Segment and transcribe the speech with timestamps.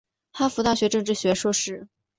[0.33, 1.87] 哈佛大学政治学硕士。